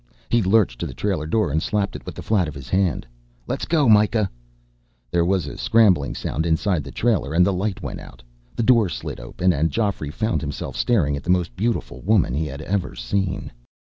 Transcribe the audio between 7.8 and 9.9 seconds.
went out. The door slid open, and